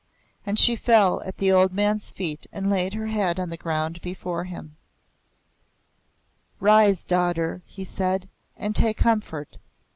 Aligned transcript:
And 0.47 0.57
she 0.57 0.75
fell 0.75 1.21
at 1.25 1.37
the 1.37 1.51
old 1.51 1.73
man's 1.73 2.11
feet 2.11 2.47
and 2.51 2.71
laid 2.71 2.95
her 2.95 3.05
head 3.05 3.39
on 3.39 3.51
the 3.51 3.55
ground 3.55 4.01
before 4.01 4.45
him. 4.45 4.75
"Rise, 6.59 7.05
daughter!" 7.05 7.61
he 7.67 7.83
said, 7.83 8.27
"and 8.57 8.75
take 8.75 8.97
comfort! 8.97 9.59